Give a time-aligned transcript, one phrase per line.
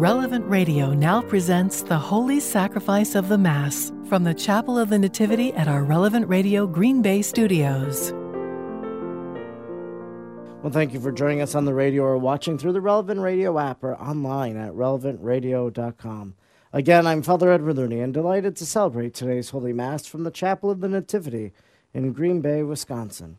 [0.00, 4.98] Relevant Radio now presents the Holy Sacrifice of the Mass from the Chapel of the
[4.98, 8.10] Nativity at our Relevant Radio Green Bay studios.
[10.62, 13.58] Well, thank you for joining us on the radio or watching through the Relevant Radio
[13.58, 16.34] app or online at relevantradio.com.
[16.72, 20.70] Again, I'm Father Edward Looney and delighted to celebrate today's Holy Mass from the Chapel
[20.70, 21.52] of the Nativity
[21.92, 23.36] in Green Bay, Wisconsin.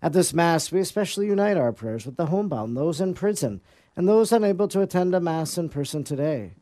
[0.00, 3.60] At this Mass, we especially unite our prayers with the homebound, those in prison,
[3.98, 6.52] and those unable to attend a Mass in person today.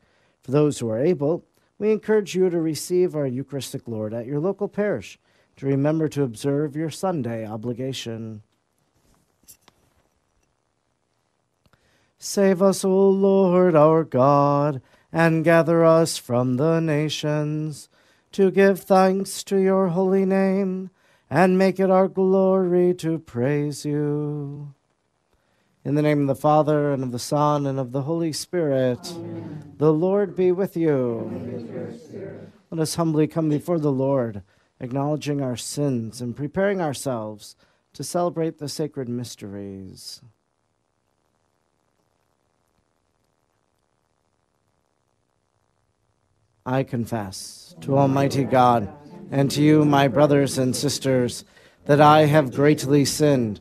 [0.42, 1.44] For those who are able,
[1.78, 5.18] we encourage you to receive our Eucharistic Lord at your local parish,
[5.56, 8.42] to remember to observe your Sunday obligation.
[12.18, 14.80] Save us, O Lord our God,
[15.12, 17.90] and gather us from the nations,
[18.32, 20.88] to give thanks to your holy name,
[21.28, 24.72] and make it our glory to praise you.
[25.86, 28.98] In the name of the Father, and of the Son, and of the Holy Spirit,
[29.14, 29.74] Amen.
[29.78, 31.30] the Lord be with you.
[31.32, 34.42] With Let us humbly come before the Lord,
[34.80, 37.54] acknowledging our sins and preparing ourselves
[37.92, 40.22] to celebrate the sacred mysteries.
[46.66, 48.92] I confess to Almighty God
[49.30, 51.44] and to you, my brothers and sisters,
[51.84, 53.60] that I have greatly sinned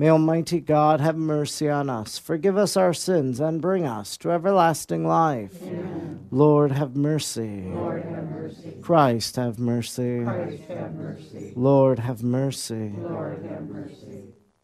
[0.00, 4.30] May Almighty God have mercy on us, forgive us our sins, and bring us to
[4.30, 5.62] everlasting life.
[5.62, 6.26] Amen.
[6.30, 7.64] Lord, have mercy.
[7.66, 8.76] Lord, have mercy.
[8.80, 10.24] Christ, have mercy.
[10.24, 11.52] Christ, have mercy.
[11.54, 12.94] Lord, have mercy.
[12.96, 14.22] Lord, have mercy.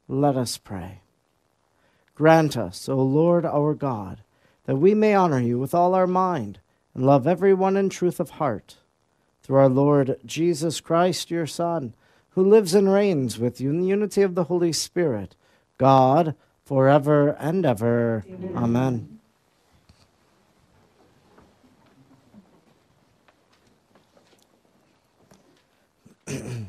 [0.08, 1.02] Let us pray.
[2.14, 4.22] Grant us, O Lord our God,
[4.64, 6.60] that we may honor you with all our mind
[6.94, 8.76] and love everyone in truth of heart.
[9.42, 11.92] Through our Lord Jesus Christ, your Son,
[12.36, 15.34] who lives and reigns with you in the unity of the Holy Spirit,
[15.78, 16.34] God,
[16.66, 18.26] forever and ever.
[18.54, 19.18] Amen.
[26.28, 26.68] Amen.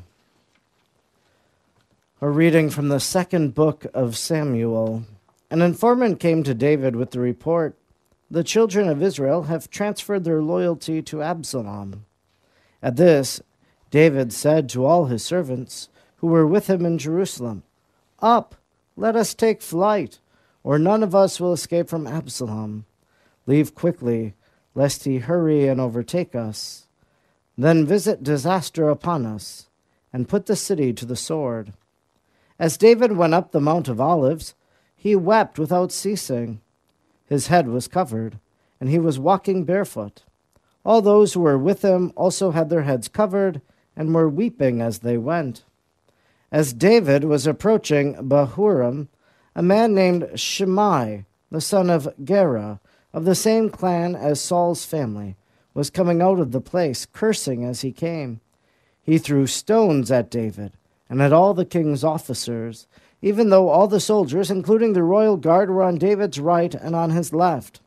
[2.22, 5.04] A reading from the second book of Samuel.
[5.50, 7.76] An informant came to David with the report
[8.30, 12.06] The children of Israel have transferred their loyalty to Absalom.
[12.82, 13.42] At this,
[13.90, 17.62] David said to all his servants who were with him in Jerusalem,
[18.20, 18.54] Up,
[18.96, 20.18] let us take flight,
[20.62, 22.84] or none of us will escape from Absalom.
[23.46, 24.34] Leave quickly,
[24.74, 26.86] lest he hurry and overtake us.
[27.56, 29.68] Then visit disaster upon us,
[30.12, 31.72] and put the city to the sword.
[32.58, 34.54] As David went up the Mount of Olives,
[34.96, 36.60] he wept without ceasing.
[37.24, 38.38] His head was covered,
[38.80, 40.24] and he was walking barefoot.
[40.84, 43.60] All those who were with him also had their heads covered
[43.98, 45.64] and were weeping as they went.
[46.52, 49.08] As David was approaching Bahurim,
[49.56, 52.80] a man named Shimei, the son of Gera,
[53.12, 55.34] of the same clan as Saul's family,
[55.74, 58.40] was coming out of the place, cursing as he came.
[59.02, 60.72] He threw stones at David
[61.10, 62.86] and at all the king's officers,
[63.20, 67.10] even though all the soldiers, including the royal guard, were on David's right and on
[67.10, 67.80] his left.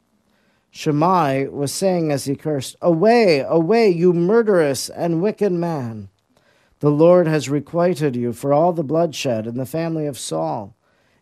[0.72, 6.10] Shimei was saying as he cursed, Away, away, you murderous and wicked man.
[6.80, 10.76] The Lord has requited you for all the bloodshed in the family of Saul,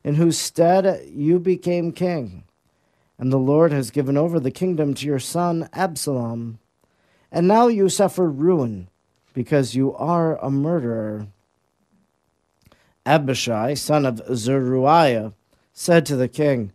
[0.03, 2.45] in whose stead you became king.
[3.17, 6.59] And the Lord has given over the kingdom to your son Absalom.
[7.31, 8.87] And now you suffer ruin,
[9.33, 11.27] because you are a murderer.
[13.05, 15.33] Abishai, son of Zeruiah,
[15.73, 16.71] said to the king,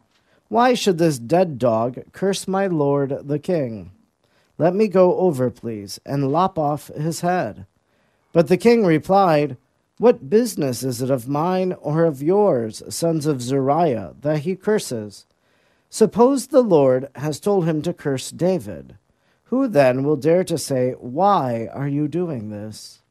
[0.49, 3.93] why should this dead dog curse my lord the king?
[4.59, 7.67] Let me go over, please, and lop off his head.
[8.33, 9.57] But the king replied,
[9.99, 15.27] What business is it of mine or of yours, sons of Zeruiah, that he curses?
[15.89, 18.97] Suppose the Lord has told him to curse David.
[19.45, 23.03] Who then will dare to say, Why are you doing this?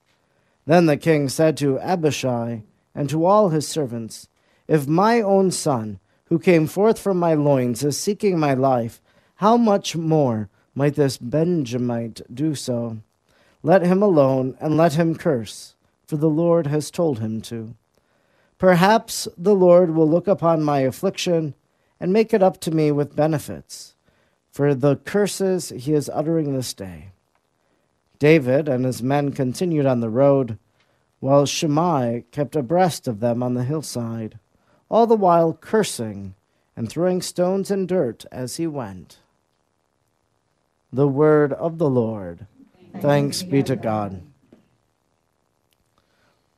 [0.66, 2.64] Then the king said to Abishai
[2.96, 4.28] and to all his servants,
[4.68, 6.00] If my own son,
[6.34, 9.00] who came forth from my loins as seeking my life,
[9.36, 12.98] how much more might this Benjamite do so?
[13.62, 15.76] Let him alone, and let him curse,
[16.08, 17.76] for the Lord has told him to.
[18.58, 21.54] Perhaps the Lord will look upon my affliction
[22.00, 23.94] and make it up to me with benefits,
[24.50, 27.12] for the curses he is uttering this day.
[28.18, 30.58] David and his men continued on the road.
[31.20, 34.40] while Shimei kept abreast of them on the hillside,
[34.90, 36.36] all the while cursing
[36.76, 39.20] and throwing stones and dirt as he went.
[40.92, 42.48] The word of the Lord.
[43.00, 44.22] Thanks be to God.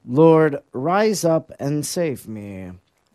[0.07, 2.71] Lord, rise up and save me.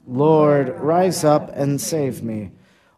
[0.06, 2.50] Lord, rise up and save me.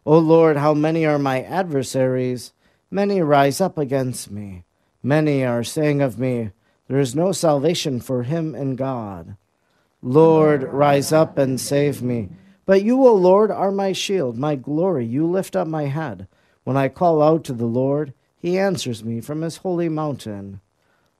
[0.05, 2.53] O Lord, how many are my adversaries?
[2.89, 4.63] Many rise up against me.
[5.03, 6.51] Many are saying of me,
[6.87, 9.35] There is no salvation for him in God.
[10.05, 12.27] Lord, rise up and save me.
[12.65, 15.05] But you, O Lord, are my shield, my glory.
[15.05, 16.27] You lift up my head.
[16.65, 20.59] When I call out to the Lord, he answers me from his holy mountain.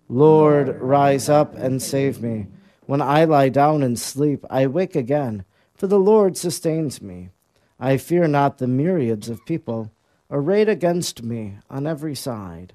[0.09, 2.47] Lord, rise up and save me.
[2.85, 7.29] When I lie down and sleep, I wake again, for the Lord sustains me.
[7.79, 9.94] I fear not the myriads of people
[10.29, 12.74] arrayed against me on every side.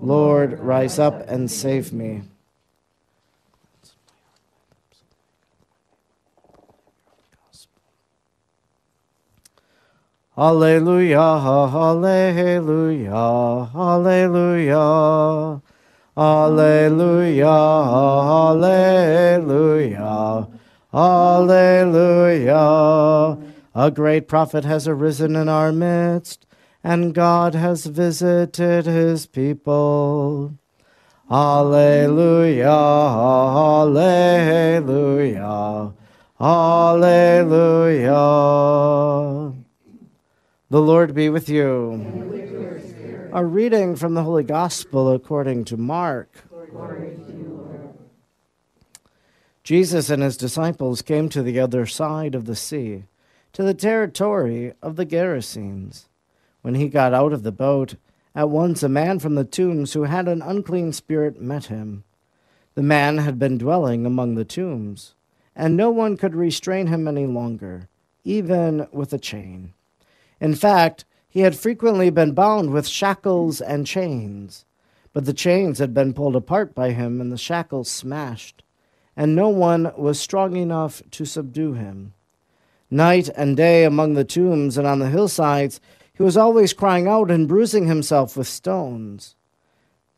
[0.00, 2.22] Lord, rise up and save me.
[10.36, 13.14] Alleluia, Alleluia,
[13.72, 15.62] Alleluia,
[16.16, 17.46] Alleluia,
[18.56, 20.48] Alleluia,
[20.92, 22.58] Alleluia.
[23.76, 26.46] A great prophet has arisen in our midst,
[26.82, 30.58] and God has visited his people.
[31.30, 32.74] Alleluia,
[33.86, 35.94] Alleluia,
[36.40, 38.14] Alleluia.
[40.74, 43.30] The Lord be with you.
[43.32, 46.48] A reading from the Holy Gospel according to Mark.
[49.62, 53.04] Jesus and his disciples came to the other side of the sea,
[53.52, 56.08] to the territory of the Gerasenes.
[56.62, 57.94] When he got out of the boat,
[58.34, 62.02] at once a man from the tombs who had an unclean spirit met him.
[62.74, 65.14] The man had been dwelling among the tombs,
[65.54, 67.88] and no one could restrain him any longer,
[68.24, 69.73] even with a chain.
[70.44, 74.66] In fact, he had frequently been bound with shackles and chains,
[75.14, 78.62] but the chains had been pulled apart by him and the shackles smashed,
[79.16, 82.12] and no one was strong enough to subdue him.
[82.90, 85.80] Night and day among the tombs and on the hillsides,
[86.12, 89.36] he was always crying out and bruising himself with stones.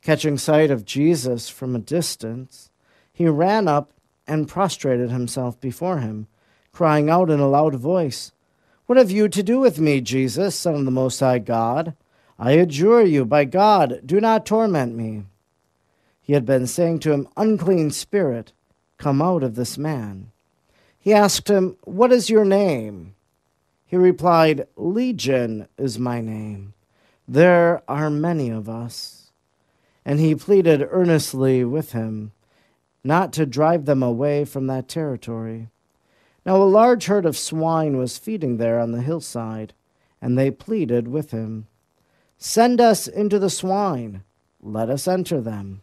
[0.02, 2.72] Catching sight of Jesus from a distance,
[3.12, 3.92] he ran up
[4.26, 6.26] and prostrated himself before him,
[6.72, 8.32] crying out in a loud voice,
[8.86, 11.94] what have you to do with me, Jesus, Son of the Most High God?
[12.38, 15.24] I adjure you, by God, do not torment me.
[16.20, 18.52] He had been saying to him, Unclean spirit,
[18.98, 20.30] come out of this man.
[20.98, 23.14] He asked him, What is your name?
[23.86, 26.74] He replied, Legion is my name.
[27.28, 29.30] There are many of us.
[30.04, 32.32] And he pleaded earnestly with him
[33.02, 35.68] not to drive them away from that territory.
[36.46, 39.74] Now a large herd of swine was feeding there on the hillside,
[40.22, 41.66] and they pleaded with him,
[42.38, 44.22] Send us into the swine,
[44.62, 45.82] let us enter them.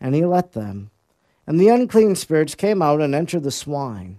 [0.00, 0.90] And he let them.
[1.46, 4.18] And the unclean spirits came out and entered the swine.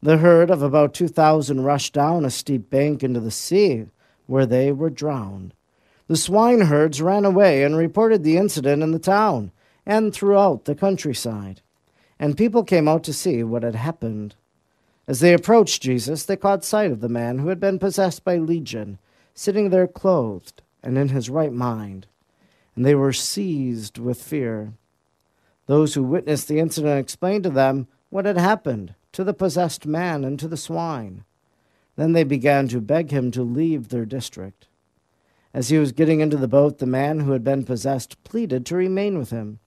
[0.00, 3.86] The herd of about two thousand rushed down a steep bank into the sea,
[4.26, 5.54] where they were drowned.
[6.06, 9.50] The swineherds ran away and reported the incident in the town
[9.84, 11.62] and throughout the countryside.
[12.18, 14.36] And people came out to see what had happened.
[15.10, 18.36] As they approached Jesus, they caught sight of the man who had been possessed by
[18.36, 19.00] legion,
[19.34, 22.06] sitting there clothed and in his right mind,
[22.76, 24.74] and they were seized with fear.
[25.66, 30.22] Those who witnessed the incident explained to them what had happened to the possessed man
[30.22, 31.24] and to the swine.
[31.96, 34.68] Then they began to beg him to leave their district.
[35.52, 38.76] As he was getting into the boat, the man who had been possessed pleaded to
[38.76, 39.58] remain with him.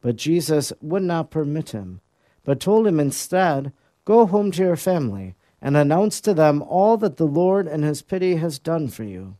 [0.00, 2.00] But Jesus would not permit him,
[2.42, 3.72] but told him instead
[4.04, 8.02] Go home to your family and announce to them all that the Lord in his
[8.02, 9.36] pity has done for you.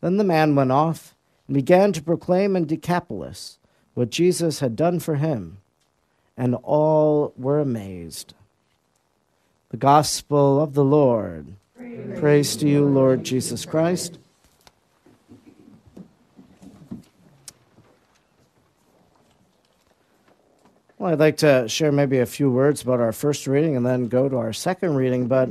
[0.00, 1.14] Then the man went off
[1.46, 3.58] and began to proclaim in Decapolis
[3.94, 5.58] what Jesus had done for him,
[6.36, 8.34] and all were amazed.
[9.70, 11.54] The Gospel of the Lord.
[11.76, 14.18] Praise, Praise to you, Lord Jesus Christ.
[20.98, 24.08] Well, I'd like to share maybe a few words about our first reading and then
[24.08, 25.28] go to our second reading.
[25.28, 25.50] But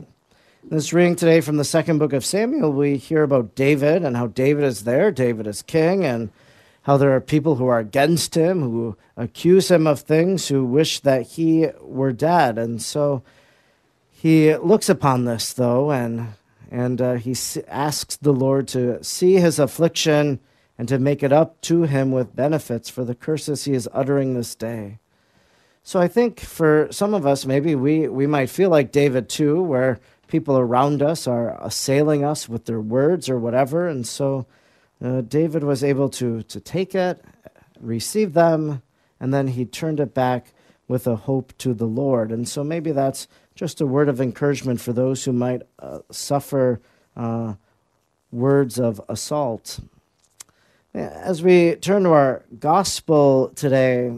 [0.63, 4.25] this reading today from the second book of Samuel, we hear about David and how
[4.25, 5.11] David is there.
[5.11, 6.31] David is king, and
[6.81, 11.01] how there are people who are against him, who accuse him of things, who wish
[11.01, 12.57] that he were dead.
[12.57, 13.21] And so
[14.09, 16.29] he looks upon this, though, and,
[16.71, 17.35] and uh, he
[17.67, 20.39] asks the Lord to see his affliction
[20.75, 24.33] and to make it up to him with benefits for the curses he is uttering
[24.33, 24.97] this day.
[25.87, 29.61] So I think for some of us, maybe we, we might feel like David too,
[29.61, 33.87] where people around us are assailing us with their words or whatever.
[33.87, 34.47] And so
[34.99, 37.23] uh, David was able to, to take it,
[37.79, 38.81] receive them,
[39.19, 40.53] and then he turned it back
[40.87, 42.31] with a hope to the Lord.
[42.31, 46.81] And so maybe that's just a word of encouragement for those who might uh, suffer
[47.15, 47.53] uh,
[48.31, 49.81] words of assault.
[50.95, 54.11] As we turn to our gospel today,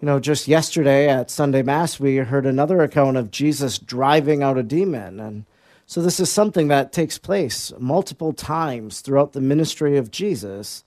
[0.00, 4.58] you know, just yesterday at Sunday Mass, we heard another account of Jesus driving out
[4.58, 5.18] a demon.
[5.18, 5.46] And
[5.86, 10.84] so this is something that takes place multiple times throughout the ministry of Jesus.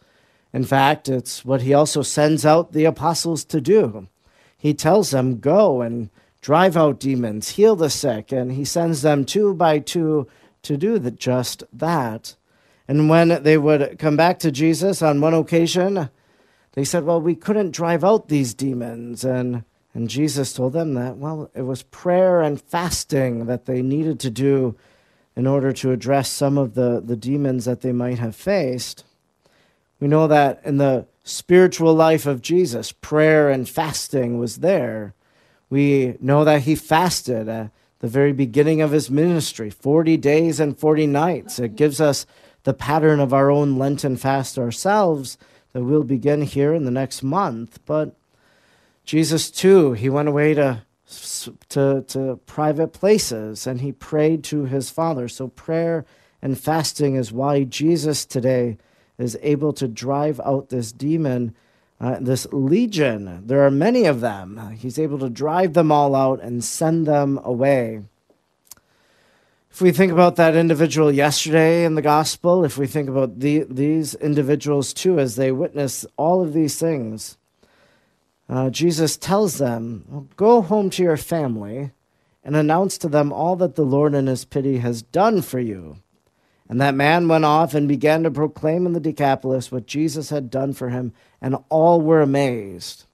[0.53, 4.07] In fact, it's what he also sends out the apostles to do.
[4.55, 6.11] He tells them, Go and
[6.41, 10.27] drive out demons, heal the sick, and he sends them two by two
[10.63, 12.35] to do the, just that.
[12.87, 16.09] And when they would come back to Jesus on one occasion,
[16.79, 19.25] they said, Well, we couldn't drive out these demons.
[19.25, 24.17] And, and Jesus told them that, well, it was prayer and fasting that they needed
[24.21, 24.77] to do
[25.35, 29.03] in order to address some of the, the demons that they might have faced.
[29.99, 35.13] We know that in the spiritual life of Jesus, prayer and fasting was there.
[35.69, 40.79] We know that he fasted at the very beginning of his ministry 40 days and
[40.79, 41.59] 40 nights.
[41.59, 42.25] It gives us
[42.63, 45.37] the pattern of our own Lenten fast ourselves
[45.79, 47.79] that we'll begin here in the next month.
[47.85, 48.15] But
[49.05, 50.83] Jesus, too, he went away to,
[51.69, 55.29] to, to private places and he prayed to his Father.
[55.29, 56.05] So prayer
[56.41, 58.77] and fasting is why Jesus today
[59.17, 61.55] is able to drive out this demon
[62.01, 63.45] uh, this legion.
[63.45, 64.71] There are many of them.
[64.77, 68.03] He's able to drive them all out and send them away.
[69.79, 73.63] If we think about that individual yesterday in the gospel, if we think about the,
[73.69, 77.37] these individuals too, as they witness all of these things,
[78.49, 81.91] uh, Jesus tells them, Go home to your family
[82.43, 85.99] and announce to them all that the Lord in his pity has done for you.
[86.67, 90.49] And that man went off and began to proclaim in the Decapolis what Jesus had
[90.49, 93.05] done for him, and all were amazed.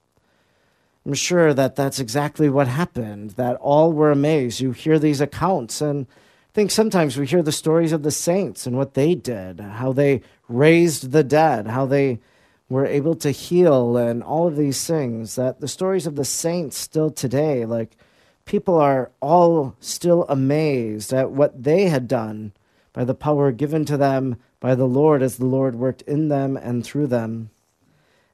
[1.05, 4.61] I'm sure that that's exactly what happened, that all were amazed.
[4.61, 6.07] You hear these accounts, and
[6.55, 10.21] think sometimes we hear the stories of the saints and what they did, how they
[10.47, 12.21] raised the dead, how they
[12.69, 15.35] were able to heal, and all of these things.
[15.35, 17.97] That the stories of the saints still today, like
[18.45, 22.53] people are all still amazed at what they had done
[22.93, 26.55] by the power given to them by the Lord as the Lord worked in them
[26.55, 27.49] and through them.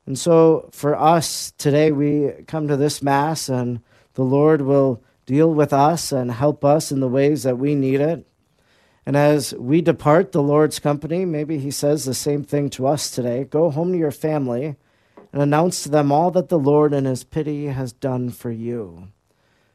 [0.06, 3.82] And so for us today, we come to this Mass, and
[4.14, 8.02] the Lord will deal with us and help us in the ways that we need
[8.02, 8.28] it.
[9.06, 13.10] And as we depart the Lord's company, maybe He says the same thing to us
[13.10, 14.76] today go home to your family
[15.34, 19.10] and announce to them all that the Lord in His pity has done for you.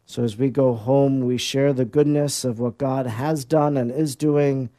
[0.05, 3.91] So as we go home, we share the goodness of what God has done and
[3.91, 4.71] is doing,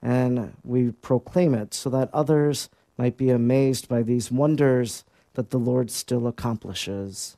[0.00, 5.58] and we proclaim it so that others might be amazed by these wonders that the
[5.58, 7.36] Lord still accomplishes.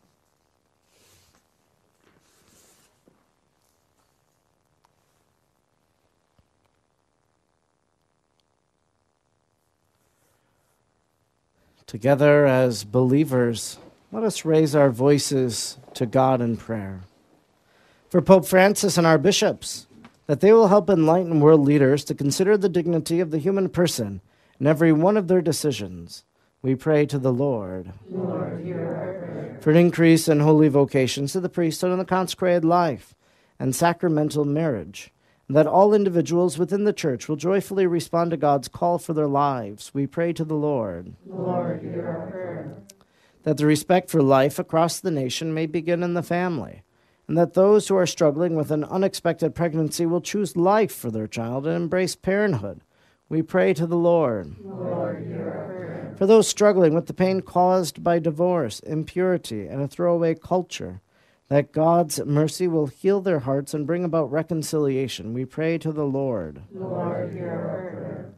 [11.92, 13.76] Together as believers,
[14.11, 17.02] let us raise our voices to God in prayer
[18.08, 19.87] for Pope Francis and our bishops,
[20.26, 24.22] that they will help enlighten world leaders to consider the dignity of the human person
[24.58, 26.25] in every one of their decisions.
[26.62, 27.92] We pray to the Lord.
[28.08, 29.58] Lord, hear our prayer.
[29.61, 33.14] For an increase in holy vocations to the priesthood and the consecrated life
[33.58, 35.12] and sacramental marriage,
[35.52, 39.28] and that all individuals within the church will joyfully respond to God's call for their
[39.28, 39.90] lives.
[39.92, 41.12] We pray to the Lord.
[41.26, 42.76] Lord, hear our prayer.
[43.42, 46.85] That the respect for life across the nation may begin in the family
[47.28, 51.26] and that those who are struggling with an unexpected pregnancy will choose life for their
[51.26, 52.80] child and embrace parenthood.
[53.28, 54.56] We pray to the Lord.
[54.64, 56.14] Lord, hear our prayer.
[56.16, 61.02] For those struggling with the pain caused by divorce, impurity, and a throwaway culture,
[61.49, 65.34] that God's mercy will heal their hearts and bring about reconciliation.
[65.34, 66.62] We pray to the Lord.
[66.72, 68.34] Lord, hear our prayer.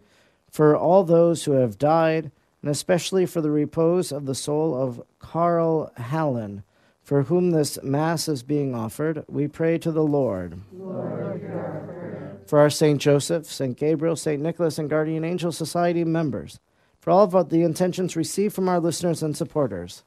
[0.50, 2.30] For all those who have died,
[2.62, 6.62] and especially for the repose of the soul of Carl Hallen,
[7.02, 10.60] for whom this Mass is being offered, we pray to the Lord.
[10.72, 12.38] Lord, hear our prayer.
[12.46, 13.00] For our St.
[13.00, 13.76] Joseph, St.
[13.76, 14.42] Gabriel, St.
[14.42, 16.60] Nicholas, and Guardian Angel Society members,
[17.00, 20.02] for all of the intentions received from our listeners and supporters,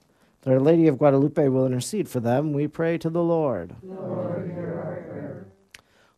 [0.47, 3.75] that Our Lady of Guadalupe will intercede for them, we pray to the Lord.
[3.83, 5.47] Lord, hear our prayer.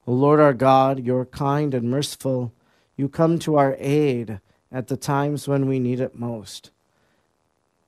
[0.05, 2.53] O Lord our God, you're kind and merciful.
[2.95, 4.39] You come to our aid
[4.71, 6.69] at the times when we need it most.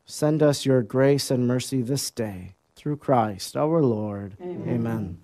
[0.03, 4.36] Send us your grace and mercy this day through Christ our Lord.
[4.41, 4.67] Amen.
[4.67, 5.17] Amen.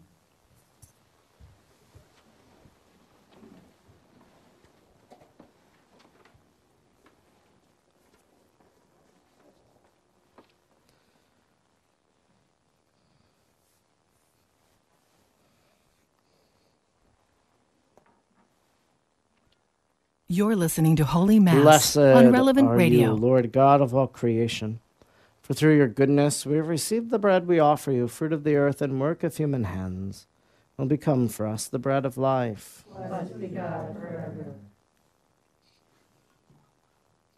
[20.29, 23.11] You're listening to Holy Mass Blessed on Relevant are Radio.
[23.11, 24.81] you, Lord God of all creation.
[25.41, 28.57] For through your goodness we have received the bread we offer you, fruit of the
[28.57, 30.27] earth and work of human hands,
[30.75, 32.83] will become for us the bread of life.
[32.93, 34.53] Blessed be God forever.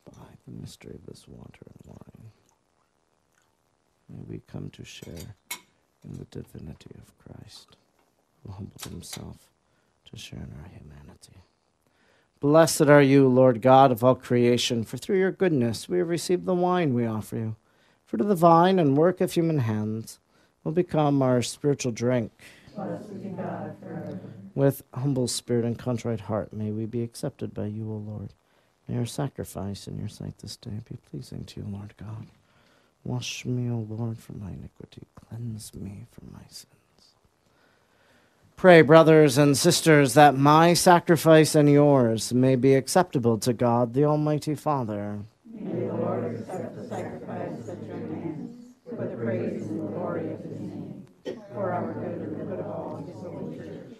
[0.05, 2.31] By the mystery of this water and wine,
[4.10, 5.36] may we come to share
[6.03, 7.77] in the divinity of Christ,
[8.43, 9.51] who humbled himself
[10.10, 11.38] to share in our humanity.
[12.41, 16.46] Blessed are you, Lord God of all creation, for through your goodness we have received
[16.46, 17.55] the wine we offer you.
[18.05, 20.19] Fruit of the vine and work of human hands
[20.63, 22.31] will become our spiritual drink.
[22.77, 24.19] God forever.
[24.55, 28.34] With humble spirit and contrite heart, may we be accepted by you, O Lord.
[28.88, 32.27] May our sacrifice in your sight this day be pleasing to you, Lord God.
[33.03, 35.03] Wash me, O Lord, from my iniquity.
[35.15, 36.78] Cleanse me from my sins.
[38.59, 44.03] Pray, brothers and sisters, that my sacrifice and yours may be acceptable to God, the
[44.03, 45.19] Almighty Father.
[45.49, 50.41] May the Lord accept the sacrifice at your hands for the praise and glory of
[50.41, 51.07] his name,
[51.53, 53.97] for our good and the good of all his holy church.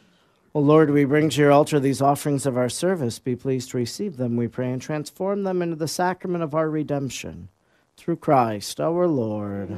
[0.54, 3.18] O Lord, we bring to your altar these offerings of our service.
[3.18, 6.70] Be pleased to receive them, we pray, and transform them into the sacrament of our
[6.70, 7.48] redemption.
[7.96, 9.70] Through Christ our Lord.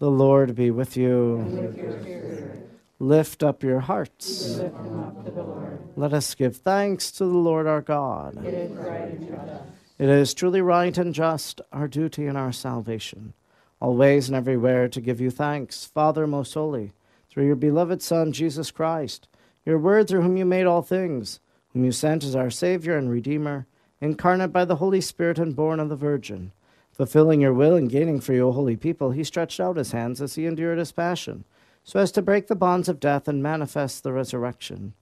[0.00, 1.46] The Lord be with you.
[1.48, 4.58] With your spirit, Lift up your hearts.
[4.58, 5.78] up to the Lord.
[5.96, 8.44] Let us give thanks to the Lord our God.
[8.44, 9.62] It is right and just.
[9.98, 13.32] It is truly right and just, our duty and our salvation,
[13.80, 16.92] always and everywhere to give you thanks, Father most holy,
[17.30, 19.28] through your beloved Son, Jesus Christ,
[19.64, 21.38] your word through whom you made all things,
[21.72, 23.66] whom you sent as our Savior and Redeemer,
[24.00, 26.52] incarnate by the Holy Spirit and born of the Virgin.
[26.92, 30.20] Fulfilling your will and gaining for you a holy people, he stretched out his hands
[30.20, 31.44] as he endured his passion,
[31.84, 34.94] so as to break the bonds of death and manifest the resurrection.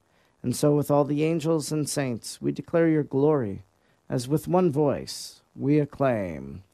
[0.42, 3.62] And so, with all the angels and saints, we declare your glory
[4.10, 6.64] as with one voice we acclaim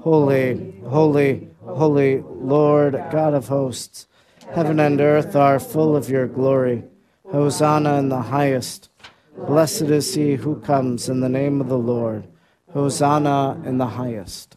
[0.00, 4.06] Holy, holy, holy, Lord God of hosts,
[4.52, 6.84] heaven and earth are full of your glory.
[7.32, 8.90] Hosanna in the highest.
[9.36, 12.28] Blessed is he who comes in the name of the Lord.
[12.72, 14.56] Hosanna in the highest.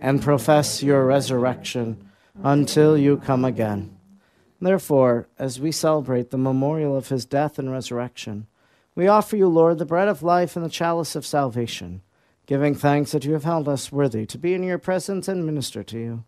[0.00, 2.10] and profess your resurrection
[2.42, 3.96] until you come again.
[4.60, 8.46] Therefore, as we celebrate the memorial of his death and resurrection,
[8.94, 12.02] we offer you, Lord, the bread of life and the chalice of salvation,
[12.46, 15.82] giving thanks that you have held us worthy to be in your presence and minister
[15.82, 16.24] to you.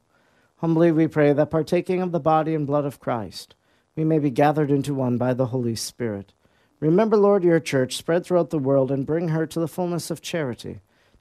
[0.57, 3.55] Humbly we pray that partaking of the body and blood of Christ,
[3.95, 6.33] we may be gathered into one by the Holy Spirit.
[6.81, 10.21] Remember, Lord, your church spread throughout the world and bring her to the fullness of
[10.21, 10.81] charity,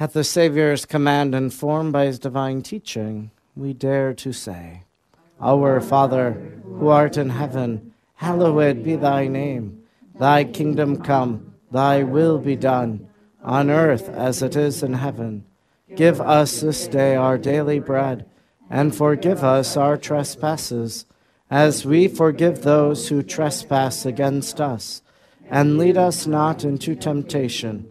[0.00, 4.84] At the Saviour's command, informed by his divine teaching, we dare to say,
[5.40, 9.82] Our Father, who art in heaven, hallowed be thy name.
[10.14, 13.08] Thy kingdom come, thy will be done,
[13.42, 15.44] on earth as it is in heaven.
[15.96, 18.24] Give us this day our daily bread,
[18.70, 21.06] and forgive us our trespasses,
[21.50, 25.02] as we forgive those who trespass against us.
[25.50, 27.90] And lead us not into temptation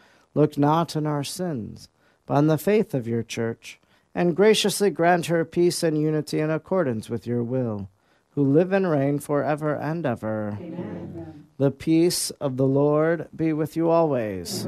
[0.33, 1.89] Look not on our sins,
[2.25, 3.79] but on the faith of your church,
[4.15, 7.89] and graciously grant her peace and unity in accordance with your will,
[8.31, 10.57] who live and reign for ever and ever.
[10.61, 11.47] Amen.
[11.57, 14.65] The peace of the Lord be with you always.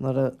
[0.00, 0.34] Let it,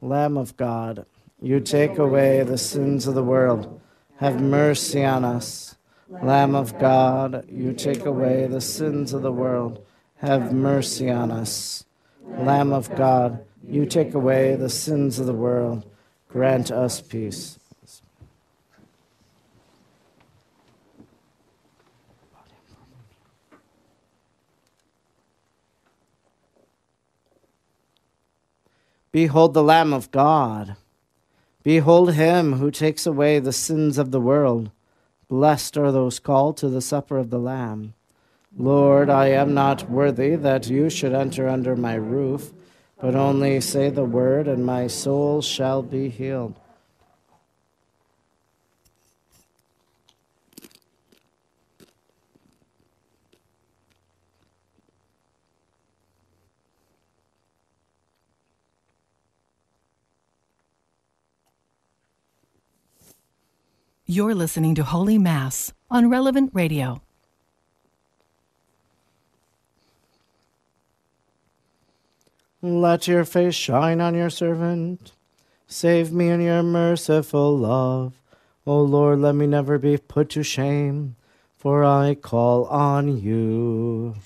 [0.00, 1.06] Lamb of God,
[1.40, 3.80] you take away the sins of the world.
[4.16, 5.76] Have mercy on us.
[6.08, 9.84] Lamb of God, you take away the sins of the world.
[10.16, 11.84] Have mercy on us.
[12.36, 15.84] Lamb of God, you take away the sins of the world.
[16.28, 17.58] Grant us peace.
[29.10, 30.76] Behold the Lamb of God.
[31.62, 34.70] Behold him who takes away the sins of the world.
[35.28, 37.94] Blessed are those called to the supper of the Lamb.
[38.60, 42.52] Lord, I am not worthy that you should enter under my roof,
[43.00, 46.58] but only say the word, and my soul shall be healed.
[64.04, 67.02] You're listening to Holy Mass on Relevant Radio.
[72.60, 75.12] Let your face shine on your servant.
[75.68, 78.14] Save me in your merciful love.
[78.66, 81.14] O Lord, let me never be put to shame,
[81.56, 84.16] for I call on you.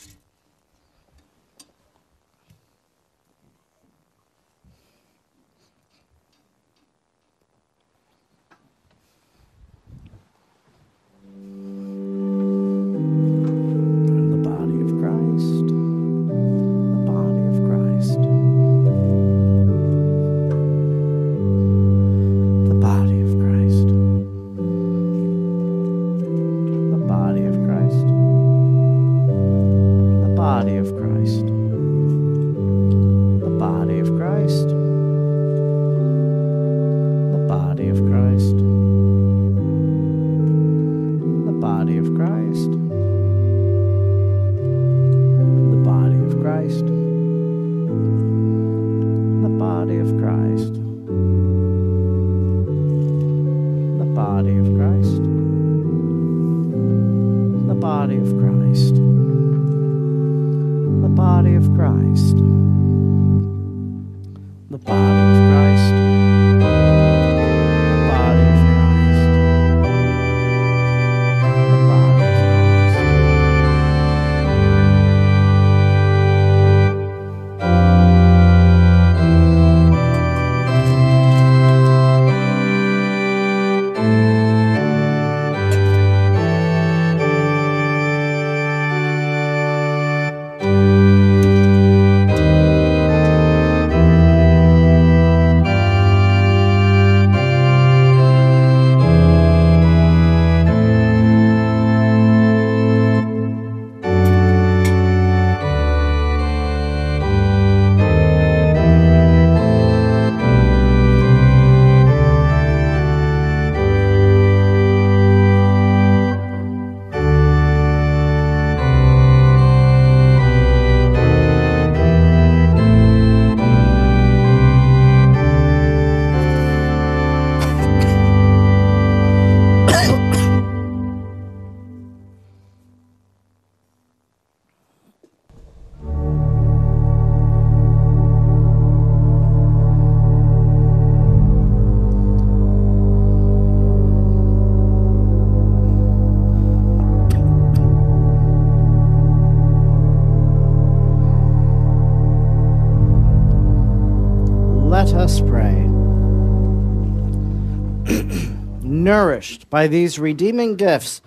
[159.71, 161.21] By these redeeming gifts,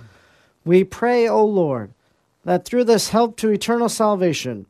[0.63, 1.93] we pray, O Lord,
[2.43, 4.65] that through this help to eternal salvation,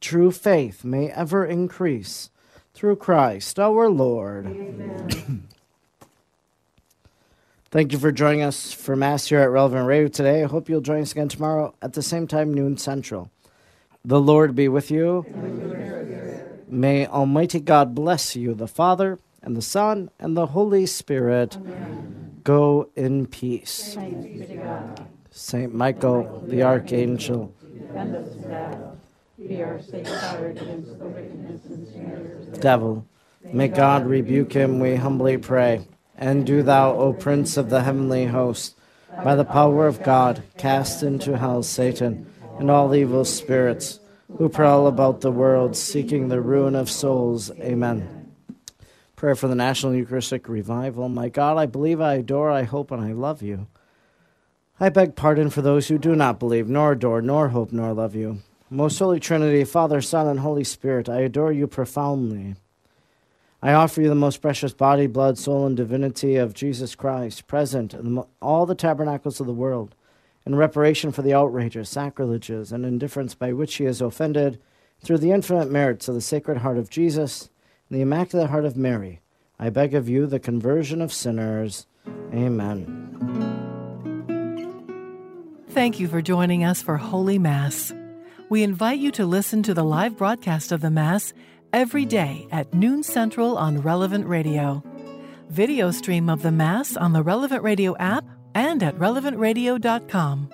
[0.00, 2.30] true faith may ever increase.
[2.72, 4.46] Through Christ our Lord.
[4.46, 5.48] Amen.
[7.70, 10.42] Thank you for joining us for Mass here at Relevant Radio today.
[10.42, 13.30] I hope you'll join us again tomorrow at the same time, noon central.
[14.04, 15.26] The Lord be with you.
[16.66, 21.56] May Almighty God bless you, the Father, and the Son, and the Holy Spirit.
[21.56, 22.19] Amen.
[22.42, 23.96] Go in peace.
[25.30, 27.54] Saint Michael, the Archangel,
[32.60, 33.06] devil.
[33.44, 35.86] May God rebuke him, we humbly pray.
[36.16, 38.76] And do thou, O Prince of the heavenly host,
[39.24, 42.26] by the power of God, cast into hell Satan
[42.58, 44.00] and all evil spirits
[44.36, 47.50] who prowl about the world seeking the ruin of souls.
[47.60, 48.19] Amen.
[49.20, 51.10] Prayer for the National Eucharistic Revival.
[51.10, 53.66] My God, I believe, I adore, I hope, and I love you.
[54.80, 58.14] I beg pardon for those who do not believe, nor adore, nor hope, nor love
[58.14, 58.38] you.
[58.70, 62.54] Most Holy Trinity, Father, Son, and Holy Spirit, I adore you profoundly.
[63.60, 67.92] I offer you the most precious body, blood, soul, and divinity of Jesus Christ, present
[67.92, 69.94] in all the tabernacles of the world,
[70.46, 74.58] in reparation for the outrages, sacrileges, and indifference by which he is offended,
[75.02, 77.50] through the infinite merits of the Sacred Heart of Jesus
[77.90, 79.20] the Immaculate Heart of Mary.
[79.58, 81.86] I beg of you the conversion of sinners.
[82.32, 83.06] Amen.
[85.70, 87.92] Thank you for joining us for Holy Mass.
[88.48, 91.32] We invite you to listen to the live broadcast of the Mass
[91.72, 94.82] every day at noon central on Relevant Radio.
[95.48, 98.24] Video stream of the Mass on the Relevant Radio app
[98.54, 100.50] and at relevantradio.com.